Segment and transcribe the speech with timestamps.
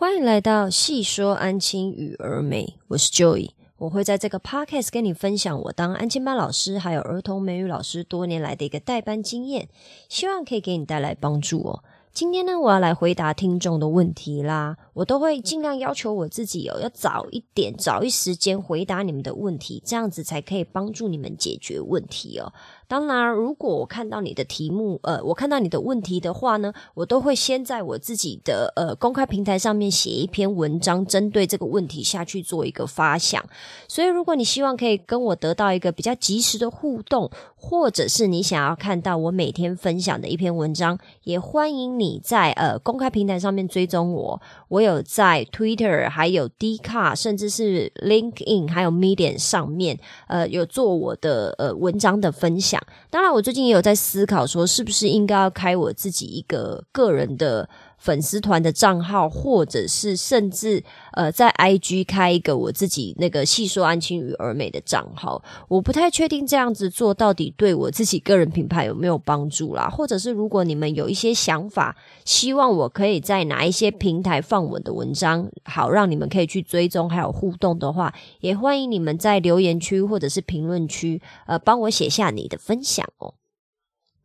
[0.00, 9.68] 欢迎来到细说安亲与儿美，我是 Joy，我会在这个 podcast 跟你分享我当安亲班老师还有儿童美语老师多年来的一个代班经验，
[10.08, 11.82] 希望可以给你带来帮助哦。
[12.12, 14.76] 今天呢，我要来回答听众的问题啦。
[14.94, 22.52] 我都会尽量要求我自己哦，要早一点、早一时间回答你们的问题，这样子才可以帮助你们解决问题哦。
[22.88, 33.44] 当然，如果我看到你的题目，呃，我看到你的问题的话呢，我都会先在我自己的呃公开平台上面写一篇文章，针对这个问题下去做一个发想。
[33.86, 44.40] 所以，如果你希望可以跟我得到一个比较及时的互动，或者是你想要看到我每天分享的一篇文章，也欢迎你在呃公开平台上面追踪我。
[44.68, 52.77] 我有在 Twitter、还有 d c a r 甚至是 LinkedIn、还有 Medium 上面，呃，有做我的呃文章的分享。
[53.10, 57.68] 当然，我最近也有在思考，说是不是应该要开我自己一个个人的。
[57.98, 69.88] 粉丝团的账号，或者是甚至呃，在 IG 开一个我自己那个细说安青与儿美的账号，我不太确定这样子做到底对我自己个人品牌有没有帮助啦。
[69.90, 83.34] 或者是如果你们有一些想法，希望我可以在哪一些平台放我的文章，好让你们可以去追踪还有互动的话，也欢迎你们在留言区或者是评论区，呃，帮我写下你的分享哦。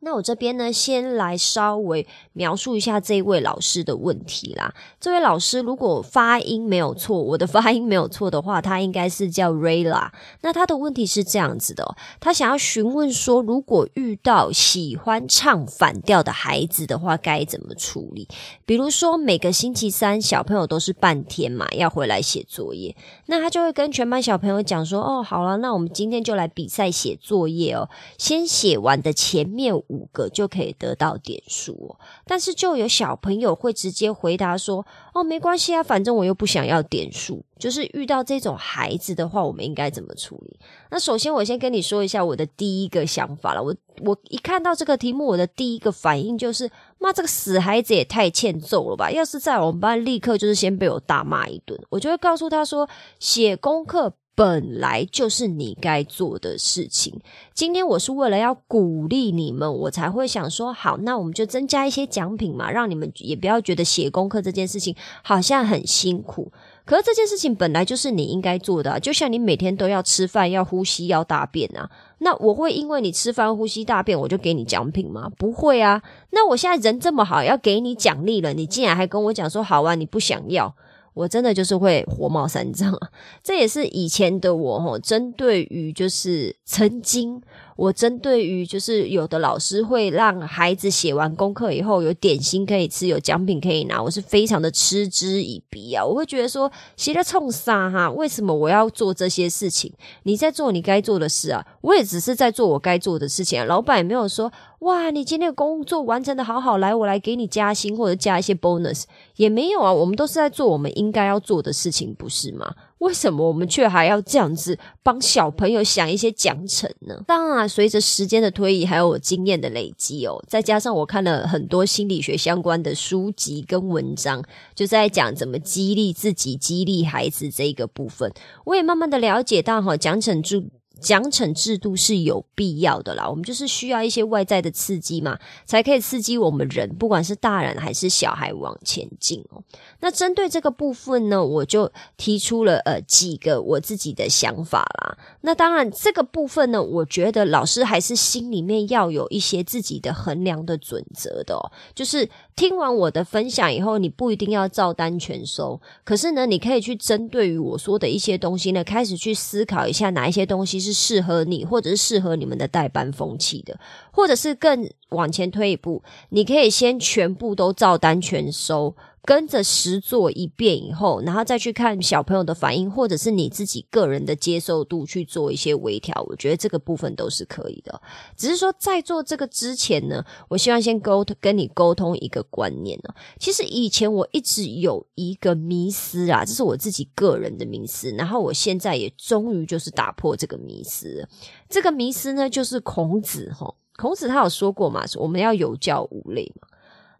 [0.04, 4.74] 那我这边呢，先来稍微描述一下这位老师的问题啦。
[5.00, 10.10] 这位老师如果发音没有错，我的发音没有错的话，他应该是叫 Rayla。
[10.42, 18.28] 那他的问题是这样子的，他想要询问说，如果遇到喜欢唱反调的孩子的话，该怎么处理？
[18.66, 22.94] 比如说每个星期三小朋友都是半天嘛，要回来写作业，
[23.28, 40.60] 那他就会跟全班小朋友讲说：“哦，好了，那我们今天就来比赛写作业哦，先写完的前面。”五个就可以得到点数，但是就有小朋友会直接回答说：“哦，没关系啊，反正我又不想要点数。”就是遇到这种孩子的话，我们应该怎么处理？
[40.92, 43.64] 那首先我先跟你说一下我的第一个想法了。
[43.64, 43.74] 我
[44.04, 46.70] 我一看到这个题目，我的第一个反应就是：
[47.00, 49.10] 妈，这个死孩子也太欠揍了吧！
[49.12, 51.80] 要是在我们班，立刻就是先被我大骂一顿。
[51.90, 52.90] 我就会告诉他说：
[53.20, 54.14] 写功课。
[54.36, 57.20] 本来就是你该做的事情。
[57.54, 66.52] 今天我是为了要鼓励你们，我才会想说，好，那我们就增加一些奖品嘛，让你们也不要觉得写功课这件事情好像很辛苦。
[66.86, 71.90] 可是这件事情本来就是你应该做的，就像你每天都要吃饭、要呼吸、要大便啊。
[72.18, 75.30] 那我会因为你吃饭、呼吸、大便，我就给你奖品吗？
[75.38, 76.02] 不会啊。
[76.32, 80.76] 那我现在人这么好，要给你奖励了，你竟然还跟我讲说好啊，你不想要。
[81.14, 83.10] 我真的就是会火冒三丈啊，
[83.44, 87.42] 这也是以前的我吼，针对于就是曾经。
[87.76, 96.06] 我针对于就是有的老师会让孩子写完功课以后有点心可以吃，有奖品可以拿，我是非常的嗤之以鼻啊！
[96.06, 98.10] 我会觉得说，写的冲啥哈？
[98.12, 99.92] 为什么我要做这些事情？
[100.24, 103.66] 你在做你该做的事啊，我也只是在做我该做的事情啊。
[103.66, 109.04] 老板也没有说，哇，你今天的工作完成的好好，来我来给你加薪或者加一些 bonus，
[109.38, 109.92] 也没有啊。
[109.92, 112.74] 我们都是在做我们应该要做的事情，不是吗？
[113.04, 117.22] 为什么我们却还要这样子帮小朋友想一些奖惩呢？
[117.28, 124.42] 当然，随着时间的推移，还有我经验的累积哦，再加上我看了很多心理学相关的书籍跟文章，
[124.74, 128.32] 就在讲怎么激励自己、激励孩子这一个部分，
[128.64, 130.64] 我也慢慢的了解到哈，奖惩制
[131.00, 133.30] 奖惩制度是有必要的啦。
[133.30, 139.62] 我们就是需要一些外在的刺激嘛，才可以刺激我们人，不管是大人还是小孩往前进哦。
[140.00, 145.18] 那针对这个部分呢，我就提出了呃几个我自己的想法啦。
[145.42, 151.72] 那当然，这个部分呢，我觉得老师还是心里面要有一些自己的衡量的准则的哦。
[151.94, 163.80] 就是听完我的分享以后，你不一定要照单全收，可是呢，你可以去针对于我说的一些东西呢，开始去思考一下哪一些东西是适合你，或者是适合你们的代班风气的，
[164.12, 168.96] 或者是更往前推一步，你可以先全部都照单全收。
[169.26, 178.02] 跟着实做一遍以后，然后再去看小朋友的反应，或者是你自己个人的接受度去做一些微调，我觉得这个部分都是可以的。
[178.36, 183.14] 只是说在做这个之前呢，我希望先沟通跟你沟通一个观念呢。
[183.40, 191.26] 其实以前我一直有一个迷思啊，这是我自己个人的迷思，然后我现在也终于就是打破这个迷思。
[191.70, 196.68] 这个迷思呢，就是孔子哈，孔子他有说过嘛，我们要有教无类嘛。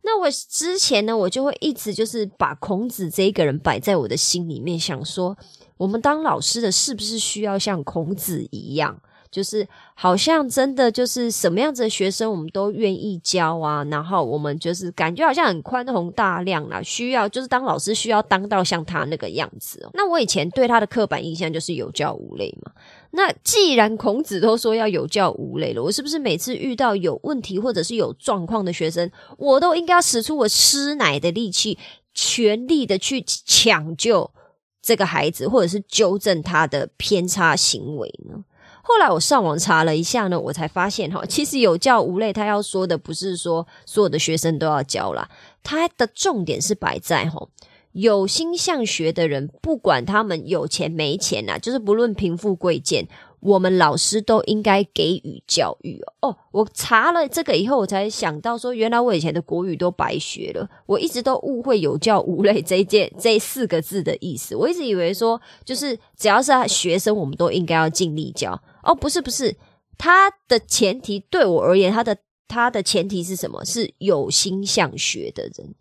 [0.06, 5.38] 那我之前呢，我就会一直就是把孔子这一个人摆在我的心里面，想说，
[5.78, 9.02] 我们当老师的是不是需要像孔子一样，
[9.34, 19.90] 就是好像真的就是什么样子的学生我们都愿意教啊，然后我们就是感觉好像很宽宏大量啦，需要就是当老师需要当到像他那个样子。
[19.96, 22.72] 那我以前对他的刻板印象就是有教无类嘛。
[23.16, 31.78] 那既然孔子都说要有教无类了，我是不是每次遇到有问题或者是有状况的学生，我都应该要使出我吃奶的力气，
[32.14, 34.30] 全力的去抢救
[34.82, 38.44] 这个孩子，或者是纠正他的偏差行为呢？
[38.86, 45.30] 后来我上网查了一下呢，我才发现哈，其实有教无类，他要说的不是说所有的学生都要教啦，
[45.64, 47.48] 他的重点是摆在哈。
[47.94, 53.08] 有心向学的人，不管他们有钱没钱呐，就是不论贫富贵贱，
[53.44, 56.36] 我们老师都应该给予教育哦。
[56.52, 60.70] 我查了这个以后，我才想到说，原来我以前的国语都白学了。
[60.86, 64.56] 我一直都误会“有教无类”这一件 这四个字的意思。
[64.56, 68.62] 我一直以为说，就是只要是学生，我们都应该要尽力教。
[68.82, 69.56] 哦，不是不是，
[69.98, 72.18] 他的前提对我而言，他的
[72.48, 73.66] 他的前提是什么？
[73.66, 75.76] 是有心向学的人。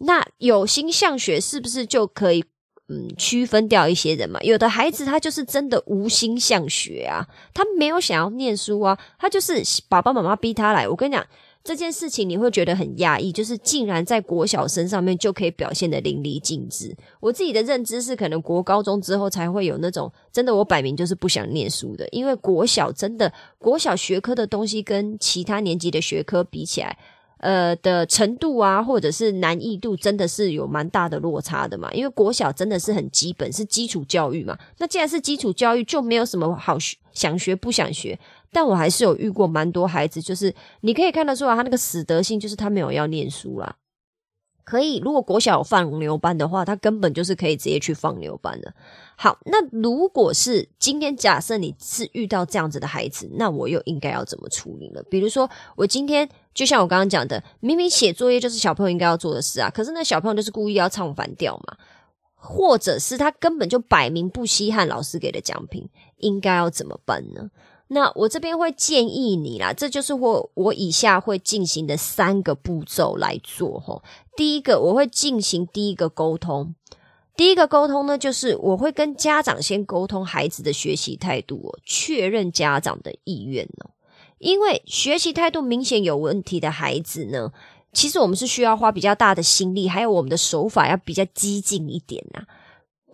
[0.00, 2.44] 那有心向学是不是就可以
[2.88, 4.40] 嗯区分掉一些人嘛？
[4.40, 10.88] 有的孩子他就是真的无心向学啊，他没有想要念书啊，他就是爸爸妈妈逼他来。
[10.88, 11.26] 我跟你讲
[11.62, 16.96] 这件事情，你会觉得很压抑，就是竟然在国小生上面就可以表现的淋漓尽致。
[17.20, 26.96] 我自己的认知是，可能国高中之后才会有那种真的，我摆明就是不想念书的，因为国小真的国小学科的东西跟其他年级的学科比起来。
[27.38, 31.90] 呃的程度啊，或者是难易度，真的是有蛮大的落差的嘛。
[31.92, 34.56] 因为国小真的是很基本，是基础教育嘛。
[34.78, 38.18] 那既然是基础教育，就没有什么好学，想学不想学。
[38.50, 43.76] 但我还是有遇过蛮多孩子，就是你可以看得出来，他那个死德性，就是他没有要念书啦。
[44.68, 48.70] 可以，如果国小有放牛班的话，他根本就是可以直接去放牛班的。
[49.16, 55.02] 好，那如果是今天假设你是遇到这样子的孩子，那我又应该要怎么处理呢？
[55.08, 61.78] 比如说，我今天就像我刚刚讲的，明明写作业就是小朋友应该要做的事啊，可是那小朋友就是故意要唱反调嘛，
[62.34, 65.88] 或者是他根本就摆明不稀罕老师给的奖品，
[66.18, 67.48] 应该要怎么办呢？
[67.88, 74.02] 那我这边会建议你啦，这就是我我以下会进行的三个步骤来做哈。
[74.36, 76.74] 第一个，我会进行第一个沟通。
[77.34, 83.90] 第一个沟通呢，就是我会跟家长先沟通孩子的学习态度哦，确认家长的意愿哦。
[84.38, 87.52] 因为学习态度明显有问题的孩子呢，
[87.92, 92.42] 其实我们是需要花比较大的心力，还有我们的手法要比较激进一点呐。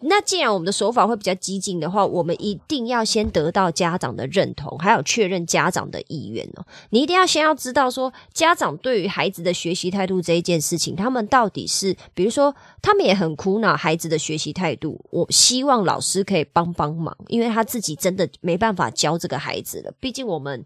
[0.00, 6.66] 那既然我们的手法会比较激进的话，我们一定要先得到家长的认同，还有确认家长的意愿哦。
[6.90, 15.02] 你一定要先要知道说，家长对于孩子的学习态度这一件事情，他们到底是，比如说，他们也很苦恼孩子的学习态度。
[15.10, 19.92] 我希望老师可以帮帮忙，因为他自己真的没办法教这个孩子了。
[20.00, 20.64] 毕竟我们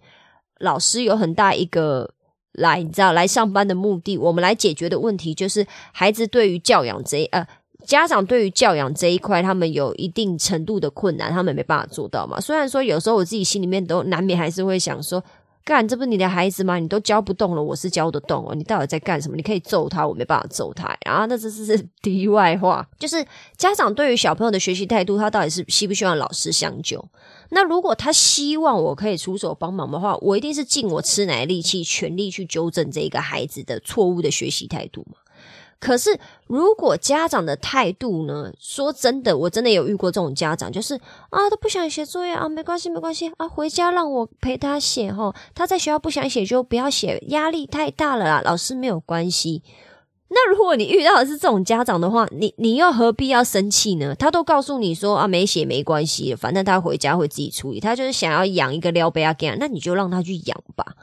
[0.59, 2.11] 老师有很大一个
[2.53, 7.47] 来，你知道，来上班的目的，我们来解决的问题就是孩子对于教养这呃。
[7.89, 12.39] 家长对于教养这一块，他们有一定程度的困难，他们没办法做到嘛。
[12.39, 15.25] 虽然说有时候我自己心里面都难免还是会想说，
[15.65, 16.79] 干这不是你的孩子吗？
[16.79, 18.55] 你都教不动了，我是教得动哦。
[18.55, 19.37] 你到底在干什么？
[19.37, 20.95] 你可以揍他，我没办法揍他。
[21.07, 23.25] 然后那这是是题外话，就是
[23.57, 27.03] 家长对于小朋友的学习态度，他到底是希不希望老师相救？
[27.49, 35.17] 那如果他希望我可以出手帮忙的话，我一定是尽我吃奶力气，全力去纠正这个孩子的错误的学习态度嘛。
[35.81, 38.53] 可是，如果家长的态度呢？
[38.59, 40.97] 说真的，我真的有遇过这种家长，就是
[41.31, 45.33] 啊，他不想写作业啊，没关系，没关系啊，回家让我陪他写哈。
[45.55, 48.43] 他在学校不想写就不要写，压力太大了啦。
[48.45, 49.63] 老师没有关系。
[50.31, 54.17] 那如果你遇到的是这种家长的话，你你又何必要生气呢？
[54.17, 57.79] 他都告诉你说啊，没写没关系，反正他回家会自己处理。
[57.79, 60.97] 他就是想要养一个撩贝阿干，那你就让他去养吧。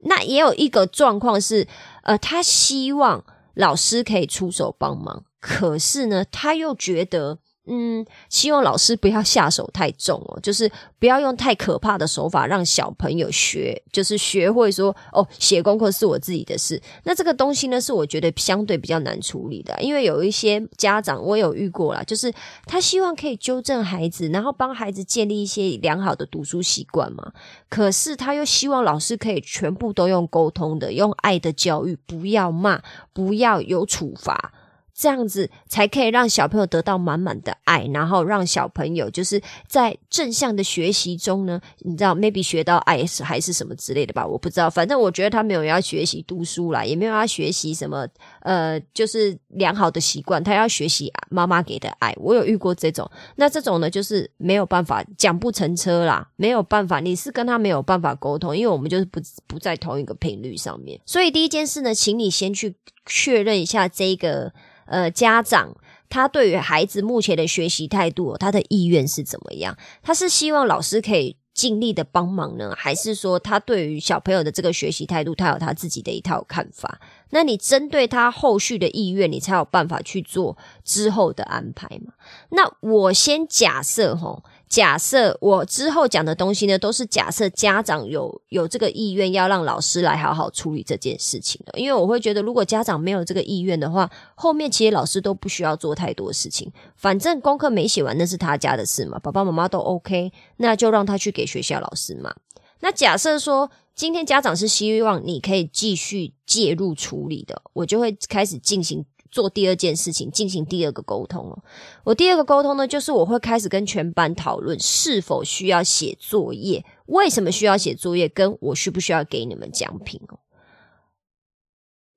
[0.00, 1.66] 那也有一个状况是，
[2.02, 3.24] 呃，他希望。
[3.54, 7.38] 老师可以出手帮忙，可是呢，他又觉得。
[7.66, 16.80] 嗯，希望老师不要下手太重哦，就是不要用太可怕的手法让小朋友学，就是学会说哦，写功课是我自己的事。
[17.04, 22.30] 那这个东西呢，是我觉得相对比较难处理的，因为有一些家长我有遇过啦，就是
[22.66, 27.32] 他希望可以纠正孩子，然后帮孩子建立一些良好的读书习惯嘛。
[27.70, 32.82] 可是他又希望老师可以全部都用沟通的，用爱的教育，不要骂，
[33.14, 34.52] 不要有处罚。
[34.96, 44.70] 这样子才可以让小朋友得到满满的爱，然后让小朋友就是在正向的学习中呢，你知道，maybe 学到爱是还是什么之类的吧，我不知道。
[44.70, 48.06] 反正我觉得他没有要学习读书啦，也没有要学习什么，
[48.42, 52.14] 呃，就是良好的习惯，他要学习妈妈给的爱。
[52.18, 61.00] 我有遇过这种，那这种呢，就是没有办法讲不成车啦，没有办法，你是跟他没有办法沟通，因为我们就是不不在同一个频率上面。
[61.04, 64.52] 所以第一件事呢，请你先去确认一下这个。
[64.86, 65.74] 呃，家长
[66.08, 69.76] 他对于孩子目前的学习态度，他的意愿是怎么样？
[70.02, 77.00] 他是希望老师可以尽力的帮忙呢，还是说他对于小朋友的这个学习态度，他有他自己的一套看法？
[77.30, 82.12] 那你针对他后续的意愿，你才有办法去做之后的安排嘛？
[82.50, 84.42] 那我先假设吼。
[84.74, 102.34] 假设我之后讲的东西呢，都是假设家长有有这个意愿要让老师来好好处理这件事情的，因为我会觉得，如果家长没有这个意愿的话，后面其实老师都不需要做太多事情，反正功课没写完那是他家的事嘛，爸爸妈妈都 OK，那就让他去给学校老师嘛。
[102.80, 109.06] 那假设说今天家长是希望你可以继续介入处理的，我就会开始进行。
[109.34, 111.64] 做第二件事情，进行第二个沟通哦。
[112.04, 120.38] 我第二个沟通呢，就是我会开始跟全班讨论是否需要写作业，为什么需要写作业，跟我需不需要给你们奖品哦。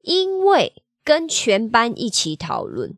[0.04, 2.96] 因为跟全班一起讨论，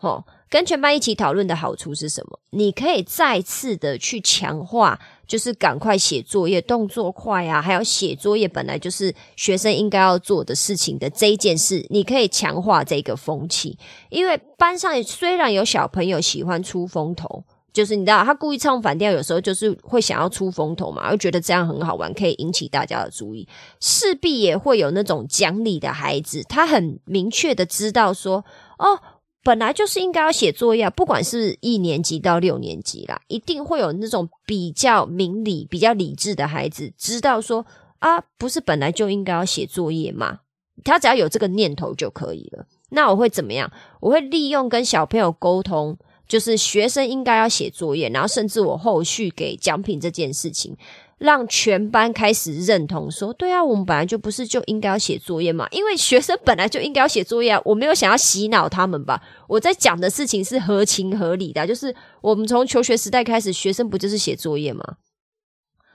[0.00, 2.40] 哦，跟全班一起讨论的好处是什么？
[2.50, 5.00] 你可以再次的去强化。
[5.32, 7.62] 就是赶快写作业，动作快啊！
[7.62, 13.78] 还有写作业本来就是学生应该要做的事情的这一件事，你可以强化这个风气。
[14.10, 23.48] 因为班上虽然有小朋友喜欢出风头，就是你知道他故意唱反调，有时候就是会想要出风头嘛，又觉得这样很好玩，可以引起大家的注意。
[23.80, 28.44] 势必也会有那种讲理的孩子，他很明确的知道说，
[28.76, 29.00] 哦。
[29.44, 37.66] 本来就是应该要写作业，不管是一年级到六年级啦，一定会有那种比较明理、比较理智的孩子，知道说
[37.98, 40.40] 啊，不是本来就应该要写作业吗？
[40.84, 42.66] 他只要有这个念头就可以了。
[42.90, 43.70] 那我会怎么样？
[44.00, 45.96] 我会利用跟小朋友沟通，
[46.28, 50.76] 就是学生应该要写作业，然后甚至我后续给奖品这件事情。
[51.22, 55.68] 让全班开始认同，说对啊，我们本来就不是就应该要写作业嘛？
[55.70, 57.62] 因为学生本来就应该要写作业啊。
[57.64, 59.22] 我没有想要洗脑他们吧？
[59.46, 64.82] 我在讲的事情是合情合理的，就是我们从求学时代开始，学生不就是写作业吗？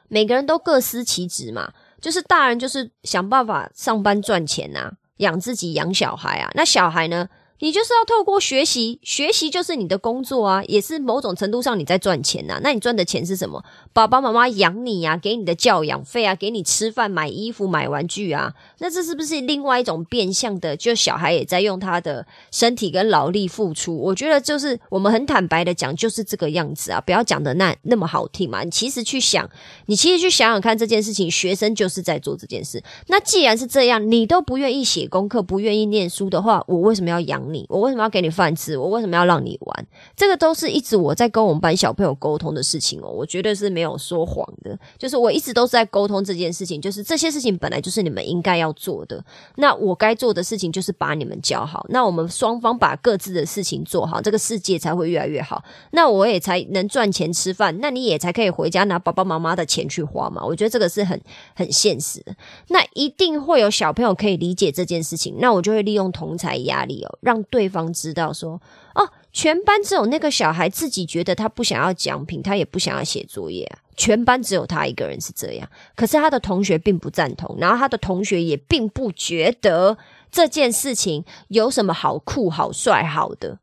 [0.08, 7.28] 每个人都各司其职嘛，就是大人就是想办法上班赚钱呐，养自己养小孩啊，那小孩呢？
[7.60, 12.60] 你就是要透过学习，学习就是你的工作啊，也是某种程度上你在赚钱呐。
[12.62, 13.64] 那你赚的钱是什么？
[13.94, 18.54] 爸爸妈妈养你呀，给你的教养费啊，给你吃饭、买衣服、买玩具啊。
[18.78, 20.78] 那这是不是另外一种变相的？
[20.78, 23.98] 就小孩也在用他的身体跟劳力付出。
[23.98, 28.64] 我觉得就是我们很坦白的讲，就是这个样子啊，不要讲的那那么好听嘛。
[28.64, 29.50] 你其实去想，
[29.88, 32.84] 你其实去想想看这件事情，学生就是在做这件事。
[33.08, 37.47] 那既然是这样，你都不愿意写功课，不愿意念书的话，我为什么要养？
[37.52, 38.78] 你我为什么要给你饭吃？
[38.78, 39.88] 我为什么要让你玩？
[40.16, 43.10] 这个都是一直我在跟我们班小朋友沟通的事情哦。
[43.10, 46.82] 我绝对是没有说谎的，就是我一直都是在沟通这件事情。
[46.82, 49.24] 就是这些事情本来就是你们应该要做的，
[49.56, 51.86] 那我该做的事情就是把你们教好。
[51.90, 55.64] 那我们双方把各自的事情做好，这个世界才会越来越好。
[55.92, 60.44] 那我也才能赚钱吃饭，那你也才可以回家拿爸爸妈妈的钱去花嘛。
[60.46, 61.20] 我觉得这个是很
[61.56, 62.36] 很现实的。
[62.68, 67.37] 那一定会有小朋友可以理解这件事情，那我就会利用同才压力哦，让。
[67.38, 68.60] 让对方知道说
[68.96, 73.80] 哦，全班只有那个小孩自己觉得他不想要奖品，他也不想要写作业啊。
[73.96, 79.98] 全班只有他一个人是这样，可是他的同学并不赞同，然后他的同学也并不觉得
[80.32, 83.60] 这件事情有什么好酷、好帅、好的，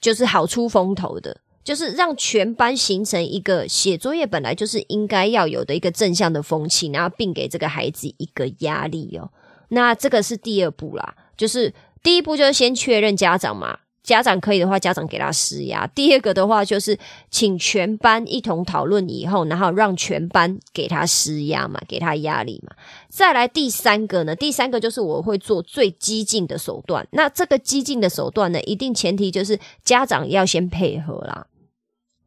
[0.00, 9.30] 就是好出风头的，就是让全班形成一个写作业本来就是应该要有的一个正向的风气，然后并给这个孩子一个压力哦。
[9.68, 11.72] 那这个是第二步啦，就是。
[12.06, 15.84] 第一步就是先确认家长嘛，家长可以的话，家长给他施压。
[15.88, 16.96] 第二个的话就是
[17.32, 22.76] 请全班一同讨论以后，然后让全班给他施压嘛，给他压力嘛。
[23.08, 27.04] 再来第三个呢，第三个就是我会做最激进的手段。
[27.10, 31.48] 那这个激进的手段呢，一定前提就是家长要先配合啦。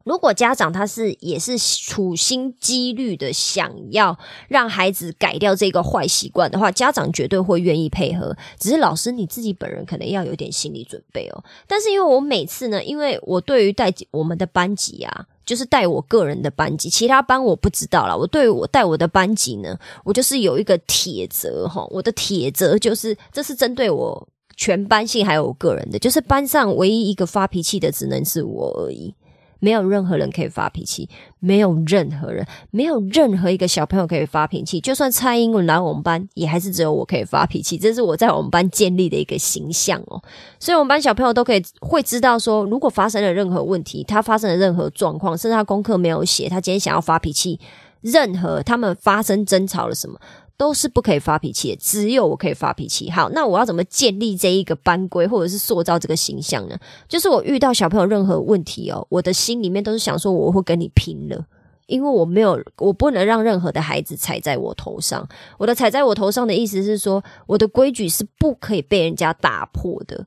[0.04, 8.36] 如果家长他是也是处心积虑的想要让孩子改掉这个坏习惯的话，家长绝对会愿意配合。
[8.58, 11.44] 只是老师你自己本人可能要有点心理准备哦。
[11.66, 18.16] 但是因为我每次呢，因为我对于带我们的班级啊，就是带我个人的班级，其他班我不知道了。
[18.16, 21.86] 我对我带我的班级呢，我就是有一个铁则哈。
[21.90, 24.28] 我的铁则就是，这是针对我。
[24.56, 29.14] 全班性还有我个人的，就是班上唯一一个发脾气的只能是我而已。
[29.60, 34.80] 没有任何人可以发脾气，没有任何人，没有任何一个小朋友可以发脾气。
[34.80, 37.78] 就算蔡英文来我们班，也还是只有我可以发脾气。
[37.78, 40.20] 这是我在我们班建立的一个形象哦。
[40.58, 47.60] 所以，我们班小朋友都可以会知道说，如果发生了任何问题，他发生了任何状况，甚至他功课没有写，他今天想要发脾气，
[48.00, 50.18] 任何他们发生争吵了什么。
[50.60, 53.10] 都是不可以发脾气的，只有我可以发脾气。
[53.10, 56.76] 好，那我要怎么建立这一个班规，或者是塑造这个形象呢？
[57.08, 61.46] 就是我遇到小朋友任何问题哦，我的心里面都是想说，我会跟你拼了，
[61.86, 65.26] 因为我没有，我不能让任何的孩子踩在我头上。
[65.56, 70.26] 我的踩在我头上的意思是说，我的规矩是不可以被人家打破的。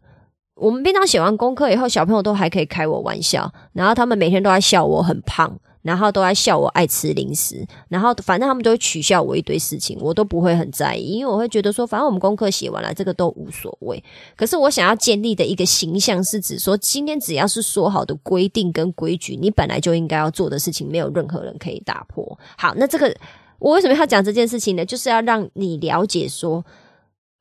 [0.55, 5.59] 我们平常写完功课以后，小朋友都还可以开我玩笑，然后他们每天都在笑我很胖。
[5.83, 14.03] 然后都在笑我爱吃零食，然后反正他们都会取笑我一堆事情，我都不会很在意，因为我会觉得说，反正我们功课写完了，这个都无所谓。
[14.35, 22.39] 可是我想要建立的一个形象是指说，今天只要是说好的规定跟规矩，你本来就应该要做的事情，没有任何人可以打破。
[22.57, 23.15] 好，那这个
[23.59, 24.83] 我为什么要讲这件事情呢？
[24.85, 26.65] 就是要让你了解说。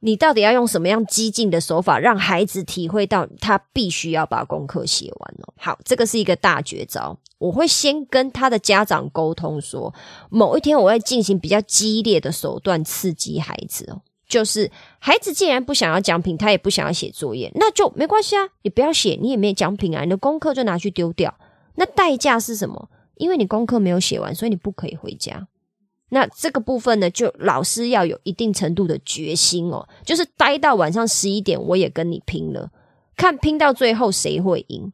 [0.05, 5.55] 你到底要用什么样激进的手法，让孩子体会到他必须要把功课写完哦？
[5.57, 7.17] 好，这个是一个大绝招。
[7.39, 9.95] 我会先跟他的家长沟通说，
[10.29, 14.03] 某一天我会进行比较激烈的手段刺激孩子哦。
[14.29, 14.69] 就是
[14.99, 21.33] 孩子既然不想要奖品，他也不想要写作业，那就没关系啊，你不要写，你也没奖品啊，你的功课就拿去丢掉。
[21.77, 22.89] 那代价是什么？
[23.19, 25.47] 因为你功课没有写完，所以你不可以回家。
[26.15, 32.71] 那这个部分呢，就老师要有一定程度的决心哦，就是待到晚上十一点，我也跟你拼了，
[33.17, 34.93] 看拼到最后谁会赢。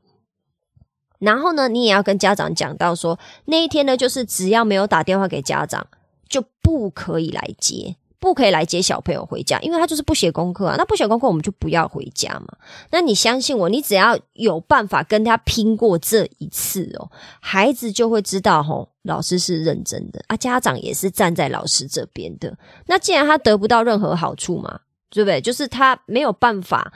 [1.19, 5.89] 然后呢，你也要跟家长讲到说，那一天呢，就是只要没有打电话给家长，
[6.29, 7.97] 就不可以来接。
[8.21, 10.75] 不可以来接小朋友回家，因为他就是不写功课啊。
[10.77, 12.49] 那不写功课，我们就不要回家嘛。
[12.91, 17.11] 那你相信我，你只要有办法跟他拼过这一次哦，
[17.41, 22.57] 孩子就会知道吼，老师是认真的啊，家长也是站在老师这边的。
[22.87, 25.41] 那既然他得不到任何好处嘛，对不对？
[25.41, 26.93] 就是他没有办法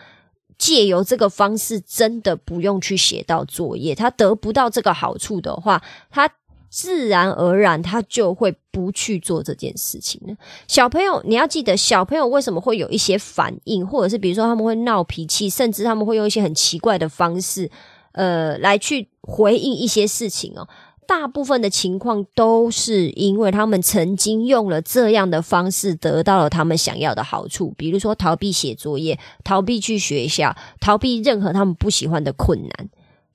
[0.58, 6.28] 借由这个方式，真的不用去写到作业，他得不到这个好处的话，他。
[6.72, 10.34] 自然而然，他就会不去做这件事情呢。
[10.66, 17.70] 小朋友，你要记得，小朋友为什么会有一些反应，或者是比如说他们会闹脾气，甚至他们会用一些很奇怪的方式，
[18.12, 20.66] 呃，来去回应一些事情哦。
[21.06, 32.88] 大部分的情况都是因为他们曾经用了这样的方式，得到了他们想要的好处，比如说逃避写作业、逃避去学校、逃避任何他们不喜欢的困难。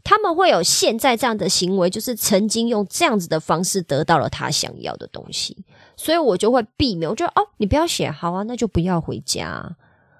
[0.09, 5.57] 他们会有现在这样的行为，就是曾经用这样子的方式得到了他想要的东西，
[5.97, 7.09] 所以我就会避免。
[7.09, 9.75] 我觉得哦，你不要写好啊，那就不要回家。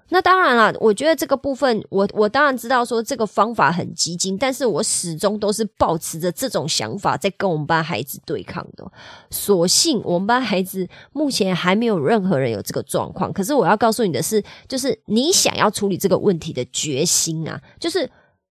[0.10, 8.86] 那当然了，我觉得这个部分，我我当然知道说这个方法很激进，但是我始终都是保持着这种想法在跟我们班孩子对抗的。
[9.30, 18.10] 所幸我们班孩子目前还没有任何人有这个状况，可是我要告诉你的是，就是你想要处理这个问题的决心啊，就是。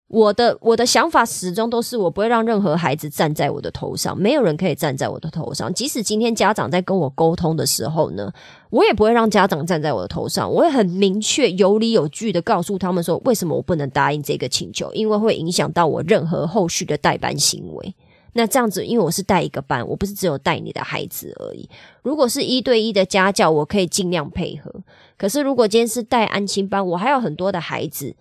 [0.09, 5.73] 我的我的想法始终都是，我不会让任何孩子站在我的头上，没有人可以站在我的头上。
[5.75, 8.33] 即使今天家长在跟我沟通的时候呢，
[8.71, 10.49] 我也不会让家长站在我的头上。
[10.49, 17.93] 我会很明确、有理有据的告诉他们说，为什么我不能答应这个请求，因为会影响到我任何后续的代班行为。
[18.35, 21.69] 那这样子，因为我是带一个班，我不是只有带你的孩子而已。
[22.03, 24.73] 如果是一对一的家教，我可以尽量配合。
[25.19, 28.15] 可是如果今天是带安亲班，我还有很多的孩子。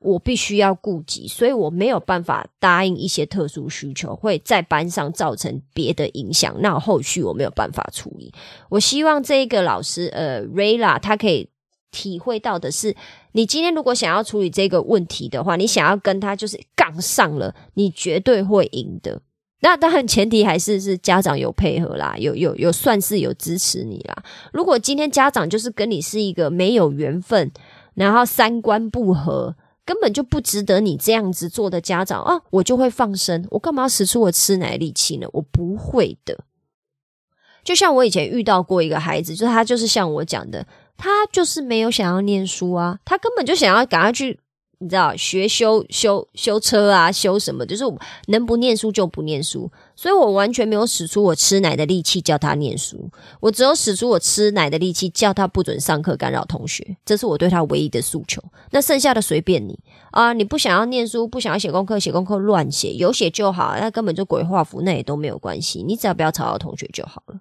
[0.00, 6.54] 我必须要顾及，所以我没有办法答应一些特殊需求会在班上造成别的影响。
[6.60, 8.32] 那后续我没有办法处理。
[8.68, 11.48] 我希望这个老师，呃，Rayla，他可以
[11.90, 12.94] 体会到的是，
[13.32, 19.20] 你今天如果想要处理这个问题的话，你想要跟他就是杠上了，你绝对会赢的。
[19.62, 24.22] 那当然前提还是是家长有配合啦，有有有算是有支持你啦。
[24.52, 27.50] 如果今天家长就是跟你是一个没有缘分，
[27.94, 29.56] 然后三观不合。
[29.88, 33.46] 根本就不值得你这样子做的家长啊，我就会放生。
[33.52, 35.26] 我干嘛要使出我吃奶力气呢？
[35.32, 36.44] 我不会的。
[37.64, 40.66] 就像我以前遇到过一个孩子，就是他就是像我讲的，
[40.98, 44.40] 他就是没有想要念书啊，他根本就想要赶快去。
[44.80, 47.66] 你知道学修修修车啊，修什么？
[47.66, 47.82] 就是
[48.28, 53.10] 能不念书就不念书，所以我完全没有使出我吃奶的力气叫他念书，
[53.40, 58.40] 我只有使出我吃奶的力气叫他不准上课干扰同学，这是我对他唯一的诉求。
[58.70, 59.76] 那剩下的随便你
[60.12, 67.40] 啊，你不想要念书，不想要写功课，写功课乱写，有写就好，那根本就鬼画符，那也都没有关系，你只要不要吵到同学就好了。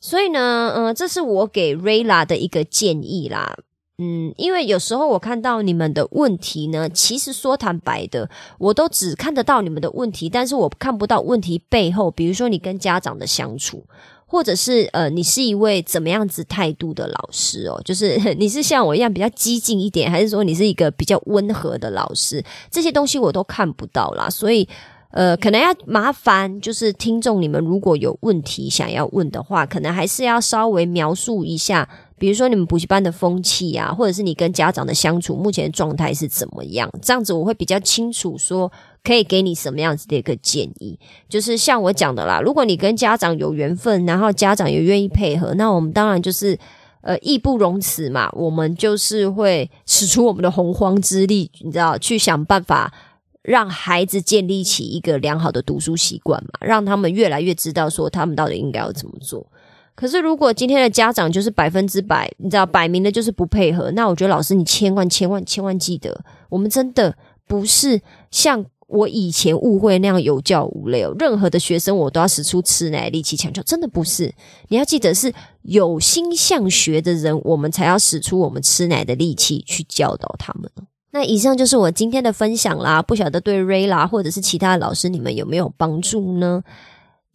[0.00, 3.56] 所以呢，嗯，这是我给 Rayla 的一个建议啦。
[4.00, 13.84] 嗯，因为有时候我看到你们的问题呢，其实说坦白的，我都只看得到你们的问题，但是我看不到问题背后，比如说你跟家长的相处，
[14.24, 22.44] 或者是呃，你是一位怎么样子态度的老师哦，就是 你是像我一样比较激进一点，还是说你是一个比较温和的老师？
[22.70, 24.68] 这些东西我都看不到啦，所以。
[25.10, 38.70] 呃，可能要麻烦，就是听众你们如果有问题想要问的话，可能还是要稍微描述一下，比如说你们补习班的风气啊，或者是你跟家长的相处目前状态是怎么样，这样子我会比较清楚说
[39.02, 40.98] 可以给你什么样子的一个建议。
[41.28, 46.58] 就是像我讲的啦，如果你跟家长有缘分，然后家长也愿意配合，那我们当然就是
[47.00, 52.92] 呃义不容辞嘛，我们就是会使出我们的洪荒之力，你知道，去想办法。
[53.42, 59.46] 让孩子建立起一个良好的读书习惯嘛，让他们越来越知道说他们到底应该要怎么做。
[59.98, 66.16] 可是如果今天的家长就是百分之百，你知道摆明的就是不配合，那我觉得老师你千万千万千万记得，
[66.48, 67.12] 我们真的
[67.48, 71.12] 不是像我以前误会那样有教无类哦。
[71.18, 74.32] 任何的学生我都要使出吃奶力气强求，真的不是。
[74.68, 80.70] 你要记得是有心向学的人，我们才要使出我们吃奶的力气去教导他们。
[81.10, 86.62] 那以上就是我今天的分享啦，不晓得对瑞拉或者是其他的老师你们有没有帮助呢？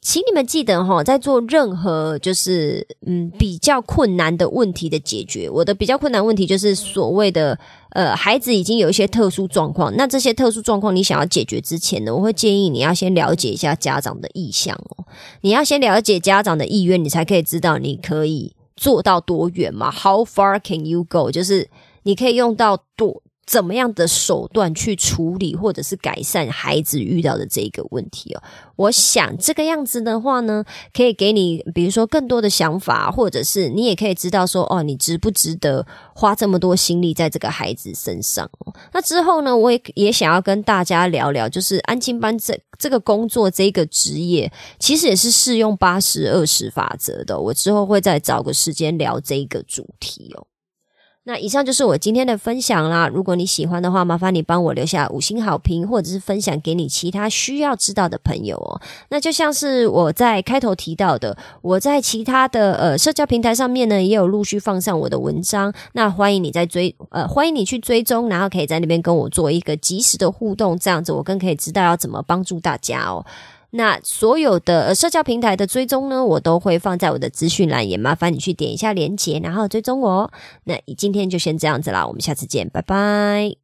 [0.03, 7.57] 请你们记得哈，在做任何就是嗯比较困难的问题的解决，我的比较困难问题就是所谓的
[7.91, 15.05] 呃孩子已经有一些特殊状况，那这些特殊状况你想要解决之前呢，我会建议你要先了解一下家长的意向哦，
[15.39, 21.31] 你要先了解家长的意愿，你才可以知道你可以做到多远嘛？How far can you go？
[21.31, 21.69] 就是
[22.03, 23.22] 你可以用到多。
[23.45, 28.41] 怎么样的手段去处理或者是改善孩子遇到的这一个问题哦？
[28.75, 38.49] 我想这个样子的话呢，可以给你比如说更多的想法，或者是你也可以知道说哦，你值不值得花这么多心力在这个孩子身上？
[38.93, 47.37] 那之后呢，我也也想要跟大家聊聊，就是安亲班这这个工作这个职业，其实也是适用八十二十法则的。
[47.37, 50.47] 我之后会再找个时间聊这个主题哦。
[51.25, 53.07] 那以上就是我今天的分享啦。
[53.07, 58.81] 如果你喜欢的话，麻烦你帮我留下五星好评，或者是分享给你其他需要知道的朋友哦。
[59.07, 65.73] 那就像是我在开头提到的，我在其他的呃社交平台上面呢，也有陆续放上我的文章。
[65.93, 73.25] 那欢迎你在追呃，欢迎你去追踪，然后可以在那边跟我做一个及时的互动，这样子我更可以知道要怎么帮助大家哦。
[73.75, 80.31] 那所有的社交平台的追踪呢，我都会放在我的资讯栏，也麻烦你去点一下链接，然后追踪我。
[80.65, 83.62] 那今天就先这样子啦，我们下次见，拜拜。